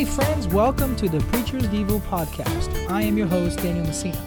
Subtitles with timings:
[0.00, 0.48] Hi, friends.
[0.48, 2.88] Welcome to the Preacher's Devo podcast.
[2.88, 4.18] I am your host, Daniel Messina.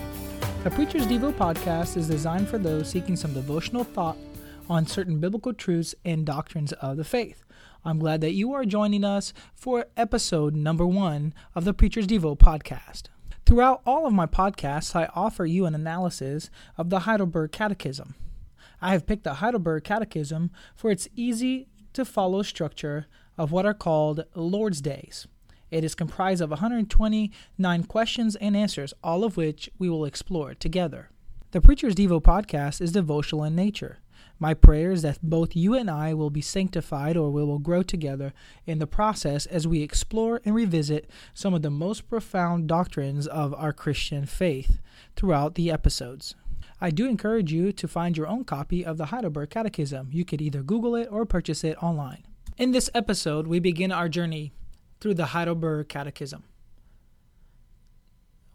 [0.63, 4.15] The Preacher's Devo podcast is designed for those seeking some devotional thought
[4.69, 7.43] on certain biblical truths and doctrines of the faith.
[7.83, 12.37] I'm glad that you are joining us for episode number one of the Preacher's Devo
[12.37, 13.05] podcast.
[13.43, 18.13] Throughout all of my podcasts, I offer you an analysis of the Heidelberg Catechism.
[18.79, 23.07] I have picked the Heidelberg Catechism for its easy to follow structure
[23.39, 25.25] of what are called Lord's Days.
[25.73, 31.09] It is comprised of 129 questions and answers, all of which we will explore together.
[31.49, 33.97] The Preacher's Devo podcast is devotional in nature.
[34.37, 37.81] My prayer is that both you and I will be sanctified or we will grow
[37.81, 38.33] together
[38.67, 43.55] in the process as we explore and revisit some of the most profound doctrines of
[43.55, 44.77] our Christian faith
[45.15, 46.35] throughout the episodes.
[46.81, 50.09] I do encourage you to find your own copy of the Heidelberg Catechism.
[50.11, 52.25] You could either Google it or purchase it online.
[52.59, 54.53] In this episode, we begin our journey
[55.03, 56.45] through the Heidelberg Catechism.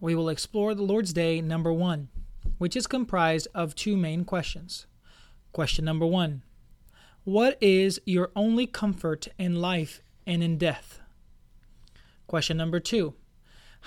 [0.00, 2.08] We will explore the Lord's Day number one,
[2.56, 4.86] which is comprised of two main questions.
[5.52, 6.42] Question number one
[7.24, 11.00] What is your only comfort in life and in death?
[12.26, 13.12] Question number two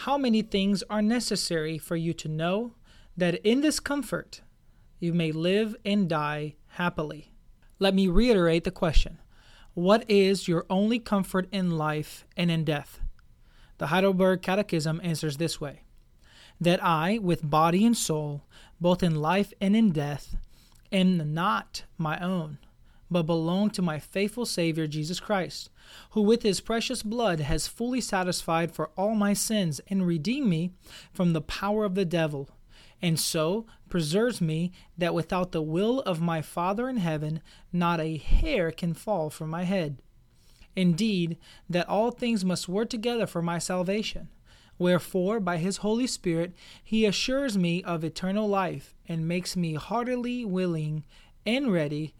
[0.05, 2.75] How many things are necessary for you to know
[3.17, 4.41] that in this comfort
[4.99, 7.33] you may live and die happily?
[7.79, 9.17] Let me reiterate the question
[9.73, 12.99] What is your only comfort in life and in death?
[13.77, 15.83] The Heidelberg Catechism answers this way
[16.59, 18.43] That I, with body and soul,
[18.81, 20.35] both in life and in death,
[20.91, 22.57] am not my own,
[23.09, 25.69] but belong to my faithful Savior Jesus Christ,
[26.11, 30.71] who with his precious blood has fully satisfied for all my sins and redeemed me
[31.13, 32.49] from the power of the devil,
[33.01, 37.41] and so preserves me that without the will of my Father in heaven
[37.73, 39.97] not a hair can fall from my head.
[40.75, 41.37] Indeed,
[41.69, 44.29] that all things must work together for my salvation
[44.81, 50.43] Wherefore, by his Holy Spirit, he assures me of eternal life and makes me heartily
[50.43, 51.03] willing
[51.45, 52.15] and ready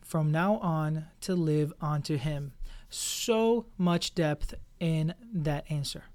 [0.00, 2.54] from now on to live unto him.
[2.90, 6.06] So much depth in that answer.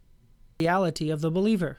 [0.59, 1.77] reality of the believer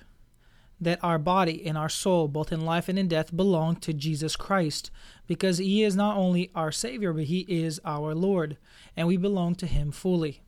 [0.80, 4.36] that our body and our soul, both in life and in death, belong to Jesus
[4.36, 4.90] Christ
[5.26, 8.56] because he is not only our Savior, but he is our Lord,
[8.96, 10.42] and we belong to him fully.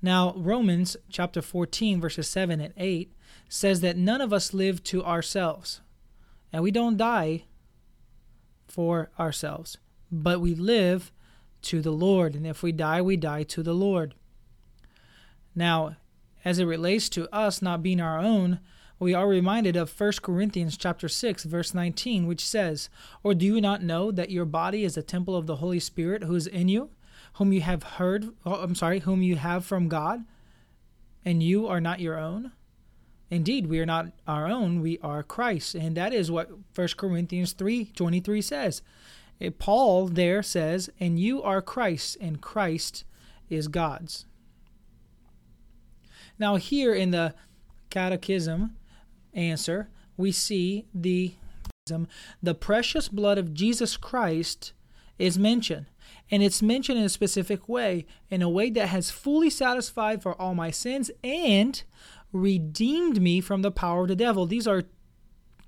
[0.00, 3.12] Now, Romans chapter 14, verses 7 and 8
[3.48, 5.80] says that none of us live to ourselves,
[6.52, 7.44] and we don't die
[8.68, 9.78] for ourselves,
[10.10, 11.10] but we live
[11.62, 12.34] to the Lord.
[12.34, 14.14] And if we die, we die to the Lord.
[15.54, 15.96] Now,
[16.44, 18.60] as it relates to us not being our own,
[18.98, 22.88] we are reminded of 1 Corinthians chapter 6 verse 19 which says,
[23.22, 26.24] "Or do you not know that your body is a temple of the Holy Spirit
[26.24, 26.90] who is in you,
[27.34, 30.24] whom you have heard, oh, I'm sorry, whom you have from God,
[31.24, 32.52] and you are not your own?
[33.30, 35.74] Indeed, we are not our own, we are Christ.
[35.74, 38.80] And that is what 1 Corinthians 3:23 says.
[39.40, 43.04] Eh, Paul there says, "And you are Christ, and Christ
[43.50, 44.26] is God's."
[46.38, 47.34] Now here in the
[47.90, 48.76] catechism
[49.34, 51.34] answer, we see the
[52.42, 54.72] the precious blood of Jesus Christ
[55.18, 55.84] is mentioned
[56.30, 60.40] and it's mentioned in a specific way, in a way that has fully satisfied for
[60.40, 61.82] all my sins and
[62.32, 64.46] redeemed me from the power of the devil.
[64.46, 64.84] These are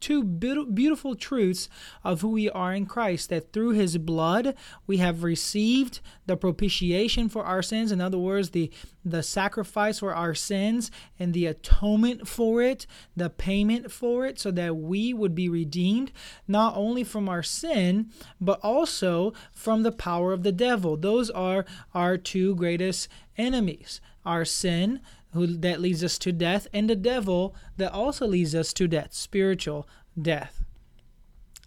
[0.07, 1.69] two beautiful truths
[2.05, 4.55] of who we are in Christ that through his blood
[4.87, 7.91] we have received the propitiation for our sins.
[7.91, 8.71] In other words the
[9.05, 12.87] the sacrifice for our sins and the atonement for it
[13.17, 16.13] the payment for it so that we would be redeemed
[16.47, 18.09] not only from our sin
[18.41, 20.97] but also from the power of the devil.
[20.97, 25.01] Those are our two greatest enemies our sin
[25.37, 29.15] who that leads us to death, and the devil that also leads us to death,
[29.15, 29.89] spiritual
[30.21, 30.65] death.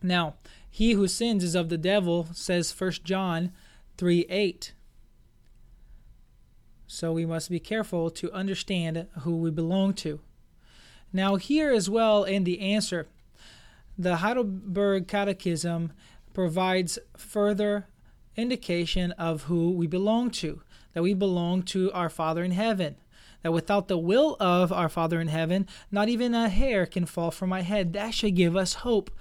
[0.02, 0.36] Now,
[0.70, 3.52] he who sins is of the devil, says 1 John
[3.98, 4.74] 3 8.
[6.88, 10.20] So we must be careful to understand who we belong to.
[11.14, 13.08] Now, here as well in the answer,
[13.98, 15.92] the Heidelberg Catechism
[16.34, 17.88] provides further
[18.36, 20.62] indication of who we belong to,
[20.94, 22.96] that we belong to our Father in heaven
[23.42, 27.32] that without the will of our Father in heaven, not even a hair can fall
[27.32, 27.94] from my head.
[27.94, 29.12] That should give us hope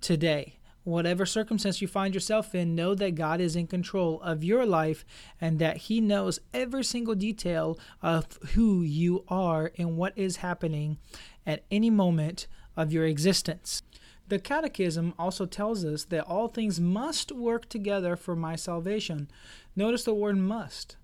[0.00, 0.58] today.
[0.84, 5.04] Whatever circumstance you find yourself in, know that God is in control of your life
[5.40, 10.98] and that He knows every single detail of who you are and what is happening
[11.44, 12.46] at any moment
[12.76, 13.82] of your existence.
[14.28, 19.28] The Catechism also tells us that all things must work together for my salvation.
[19.74, 20.96] Notice the word must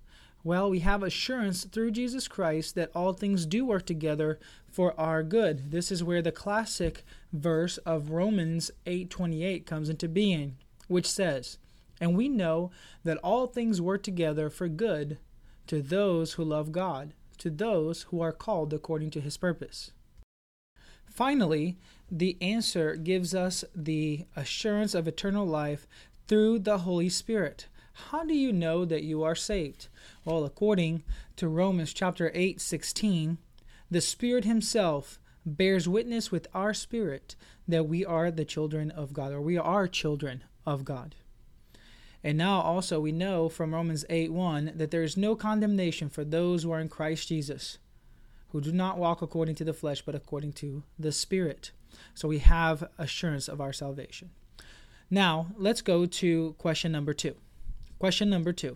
[0.45, 5.23] Well, we have assurance through Jesus Christ that all things do work together for our
[5.23, 5.71] good.
[5.71, 10.57] This is where the classic verse of Romans 8:28 comes into being,
[10.89, 11.59] which says,
[12.01, 12.71] "And we know
[13.05, 15.17] that all things work together for good
[15.67, 19.91] to those who love God, to those who are called according to his purpose."
[21.05, 21.77] Finally,
[22.11, 25.87] the answer gives us the assurance of eternal life
[26.27, 27.67] through the Holy Spirit.
[27.93, 29.87] How do you know that you are saved?
[30.25, 31.03] Well, according
[31.35, 33.37] to Romans chapter 8, 16,
[33.89, 37.35] the Spirit Himself bears witness with our spirit
[37.67, 41.15] that we are the children of God, or we are children of God.
[42.23, 46.23] And now also we know from Romans 8 1 that there is no condemnation for
[46.23, 47.77] those who are in Christ Jesus,
[48.49, 51.71] who do not walk according to the flesh, but according to the Spirit.
[52.15, 54.31] So we have assurance of our salvation.
[55.09, 57.35] Now, let's go to question number two.
[58.03, 58.75] Question number two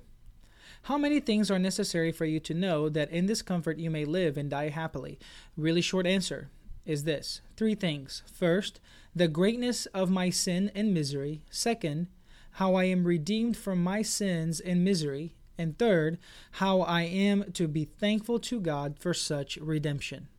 [0.84, 4.06] How many things are necessary for you to know that in this comfort you may
[4.06, 5.20] live and die happily?
[5.58, 6.50] Really short answer
[6.86, 8.24] is this three things.
[8.34, 8.80] First,
[9.14, 11.42] the greatness of my sin and misery.
[11.50, 12.08] Second,
[12.52, 15.36] how I am redeemed from my sins and misery.
[15.58, 16.20] And third,
[16.52, 20.30] how I am to be thankful to God for such redemption.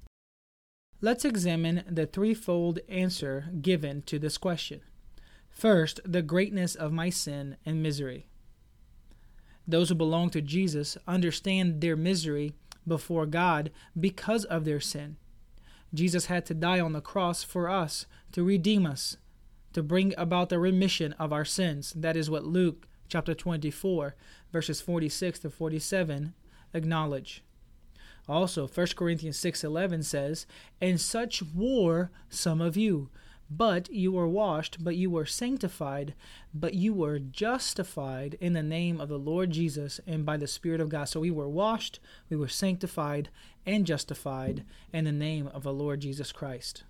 [1.03, 4.81] Let's examine the threefold answer given to this question.
[5.51, 8.25] First, the greatness of my sin and misery.
[9.69, 12.55] Those who belong to Jesus understand their misery
[12.87, 15.19] before God because of their sin.
[15.93, 19.19] Jesus had to die on the cross for us to redeem us,
[19.75, 21.93] to bring about the remission of our sins.
[21.95, 24.17] That is what Luke chapter 24,
[24.51, 26.35] verses 46 to 47
[26.73, 27.43] acknowledge.
[28.27, 30.47] Also, 1 Corinthians 6:11 says,
[30.81, 33.11] "And such were some of you,
[33.51, 36.15] but you were washed, but you were sanctified,
[36.53, 40.81] but you were justified in the name of the Lord Jesus and by the Spirit
[40.81, 41.09] of God.
[41.09, 41.99] So we were washed,
[42.29, 43.31] we were sanctified,
[43.65, 46.85] and justified in the name of the Lord Jesus Christ.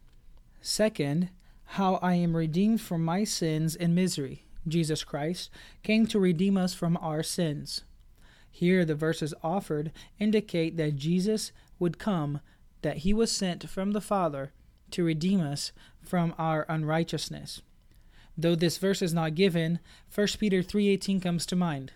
[0.61, 1.31] Second,
[1.73, 4.45] how I am redeemed from my sins and misery.
[4.67, 5.51] Jesus Christ
[5.83, 7.85] came to redeem us from our sins.
[8.51, 12.41] Here, the verses offered indicate that Jesus would come,
[12.83, 14.53] that he was sent from the Father
[14.93, 17.63] to redeem us from our unrighteousness.
[18.37, 21.93] Though this verse is not given, 1 Peter 3:18 comes to mind.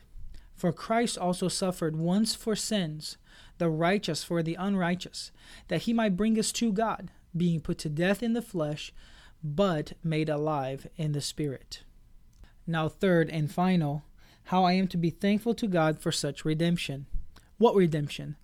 [0.55, 3.17] For Christ also suffered once for sins,
[3.59, 5.31] the righteous for the unrighteous,
[5.69, 8.93] that he might bring us to God, being put to death in the flesh,
[9.43, 11.83] but made alive in the spirit.
[12.67, 14.05] Now, third and final,
[14.45, 17.07] how I am to be thankful to God for such redemption.
[17.59, 18.37] What redemption?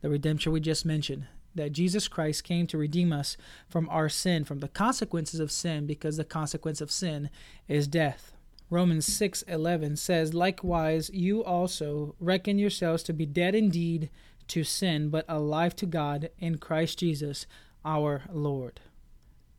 [0.00, 3.36] The redemption we just mentioned, that Jesus Christ came to redeem us
[3.68, 7.30] from our sin, from the consequences of sin, because the consequence of sin
[7.68, 8.34] is death.
[8.68, 14.10] Romans 6:11 says, "Likewise you also reckon yourselves to be dead indeed
[14.46, 17.46] to sin, but alive to God in Christ Jesus
[17.84, 18.80] our Lord."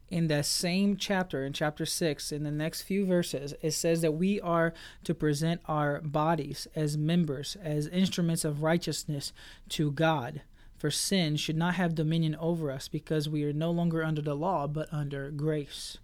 [0.09, 4.13] In that same chapter, in chapter 6, in the next few verses, it says that
[4.13, 4.73] we are
[5.05, 9.31] to present our bodies as members, as instruments of righteousness
[9.69, 10.41] to God
[10.81, 14.33] for sin should not have dominion over us because we are no longer under the
[14.33, 15.99] law but under grace.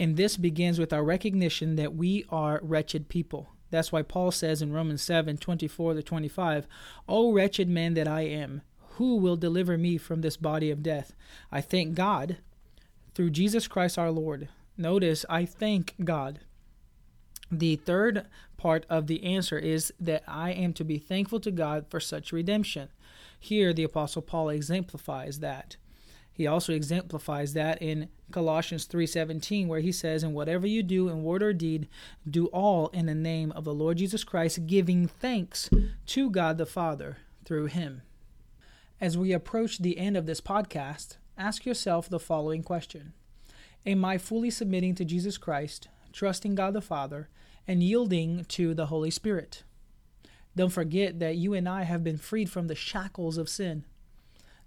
[0.00, 3.50] And this begins with our recognition that we are wretched people.
[3.70, 6.66] That's why Paul says in Romans 7 24 to 25,
[7.08, 8.62] O wretched man that I am,
[8.96, 11.14] who will deliver me from this body of death?
[11.52, 12.38] I thank God
[13.14, 14.48] through Jesus Christ our Lord.
[14.76, 16.40] Notice, I thank God.
[17.48, 21.86] The third part of the answer is that I am to be thankful to God
[21.88, 22.88] for such redemption.
[23.38, 25.76] Here, the Apostle Paul exemplifies that.
[26.32, 31.24] He also exemplifies that in Colossians 3:17 where he says and whatever you do in
[31.24, 31.88] word or deed
[32.30, 35.68] do all in the name of the Lord Jesus Christ giving thanks
[36.06, 38.02] to God the Father through him.
[39.00, 43.14] As we approach the end of this podcast, ask yourself the following question.
[43.84, 47.28] Am I fully submitting to Jesus Christ, trusting God the Father,
[47.66, 49.64] and yielding to the Holy Spirit?
[50.58, 53.84] Don't forget that you and I have been freed from the shackles of sin,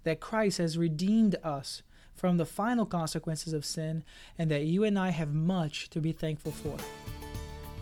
[0.04, 1.82] that Christ has redeemed us
[2.14, 4.02] from the final consequences of sin,
[4.38, 6.78] and that you and I have much to be thankful for.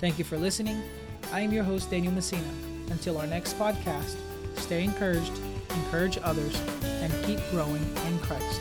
[0.00, 0.83] Thank you for listening.
[1.31, 2.43] I am your host, Daniel Messina.
[2.90, 4.17] Until our next podcast,
[4.57, 5.38] stay encouraged,
[5.71, 8.61] encourage others, and keep growing in Christ.